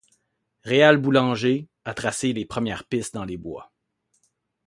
Réal 0.63 0.97
Boulanger 0.97 1.67
a 1.85 1.93
tracé 1.93 2.33
les 2.33 2.43
premières 2.43 2.85
pistes 2.85 3.13
dans 3.13 3.23
les 3.23 3.37
bois. 3.37 3.71